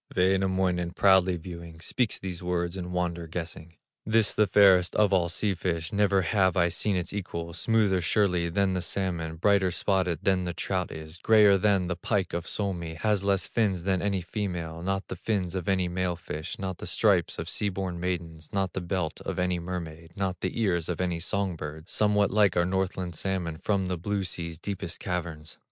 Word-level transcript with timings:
Wainamoinen, 0.15 0.93
proudly 0.95 1.37
viewing, 1.37 1.79
Speaks 1.79 2.17
these 2.17 2.41
words 2.41 2.75
in 2.75 2.91
wonder 2.91 3.27
guessing: 3.27 3.75
"This 4.03 4.33
the 4.33 4.47
fairest 4.47 4.95
of 4.95 5.13
all 5.13 5.29
sea 5.29 5.53
fish, 5.53 5.93
Never 5.93 6.23
have 6.23 6.57
I 6.57 6.69
seen 6.69 6.95
its 6.95 7.13
equal, 7.13 7.53
Smoother 7.53 8.01
surely 8.01 8.49
than 8.49 8.73
the 8.73 8.81
salmon, 8.81 9.35
Brighter 9.35 9.69
spotted 9.69 10.23
than 10.23 10.43
the 10.43 10.55
trout 10.55 10.91
is, 10.91 11.19
Grayer 11.19 11.55
than 11.55 11.85
the 11.85 11.95
pike 11.95 12.33
of 12.33 12.47
Suomi, 12.47 12.95
Has 12.95 13.23
less 13.23 13.45
fins 13.45 13.83
than 13.83 14.01
any 14.01 14.21
female, 14.21 14.81
Not 14.81 15.07
the 15.07 15.15
fins 15.15 15.53
of 15.53 15.69
any 15.69 15.87
male 15.87 16.15
fish, 16.15 16.57
Not 16.57 16.79
the 16.79 16.87
stripes 16.87 17.37
of 17.37 17.47
sea 17.47 17.69
born 17.69 17.99
maidens, 17.99 18.51
Not 18.51 18.73
the 18.73 18.81
belt 18.81 19.21
of 19.21 19.37
any 19.37 19.59
mermaid, 19.59 20.13
Not 20.15 20.39
the 20.41 20.59
ears 20.59 20.89
of 20.89 20.99
any 20.99 21.19
song 21.19 21.55
bird, 21.55 21.91
Somewhat 21.91 22.31
like 22.31 22.57
our 22.57 22.65
Northland 22.65 23.13
salmon 23.13 23.59
From 23.59 23.85
the 23.85 23.97
blue 23.97 24.23
sea's 24.23 24.57
deepest 24.57 24.99
caverns." 24.99 25.59